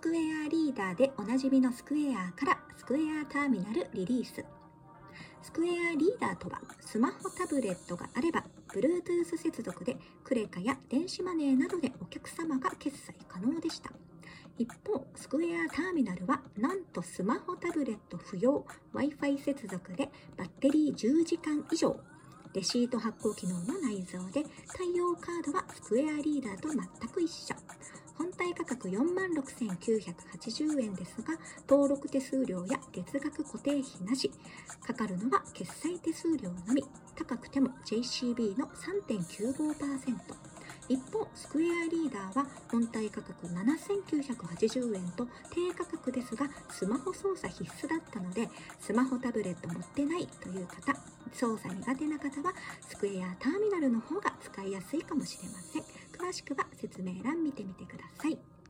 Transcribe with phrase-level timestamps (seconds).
[0.00, 4.42] スクエアリーダーでおなじみのスクエアからスクエアターミナルリリース。
[5.42, 13.90] スクエアリーダーとはスマホタブレットがあれば Bluetooth 接続でクレカや電子マネーなどでお客様が決済可能でした。
[14.56, 18.64] 一方、スクエアターミナルはなんとスマホタブレット不要
[18.94, 20.08] Wi-Fi 接続で
[20.38, 22.00] バッテリー10時間以上
[22.54, 24.44] レシート発行機能も内蔵で
[24.74, 26.80] 対応カードはスクエアリーダーと全
[27.10, 27.54] く一緒
[28.50, 31.34] 本体価格46,980円ですが
[31.68, 34.30] 登録手数料や月額固定費なし。
[34.84, 36.82] かかるのは決済手数料のみ。
[37.16, 38.66] 高くても JCB の
[39.06, 40.50] 3.95%
[40.88, 48.48] 一方、スクエアリーダーは本体価格7980円と低価格ですが、スマホ操作必須だったので、
[48.80, 50.92] スマホタブレット持ってないという方、
[51.32, 55.89] 操作苦手な方は、スクエアターミナルの方が使いやすいかもしれません。
[56.30, 58.50] 詳しくは説明欄見てみてください。